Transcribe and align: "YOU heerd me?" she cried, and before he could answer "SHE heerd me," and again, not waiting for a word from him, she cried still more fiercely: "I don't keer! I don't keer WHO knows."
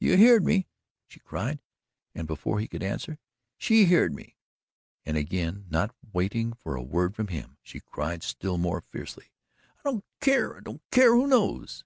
"YOU 0.00 0.16
heerd 0.16 0.44
me?" 0.44 0.66
she 1.06 1.20
cried, 1.20 1.60
and 2.12 2.26
before 2.26 2.58
he 2.58 2.66
could 2.66 2.82
answer 2.82 3.20
"SHE 3.58 3.84
heerd 3.84 4.12
me," 4.12 4.34
and 5.06 5.16
again, 5.16 5.66
not 5.70 5.94
waiting 6.12 6.52
for 6.52 6.74
a 6.74 6.82
word 6.82 7.14
from 7.14 7.28
him, 7.28 7.58
she 7.62 7.78
cried 7.78 8.24
still 8.24 8.58
more 8.58 8.80
fiercely: 8.80 9.30
"I 9.76 9.82
don't 9.84 10.04
keer! 10.20 10.56
I 10.56 10.60
don't 10.62 10.82
keer 10.90 11.12
WHO 11.14 11.28
knows." 11.28 11.84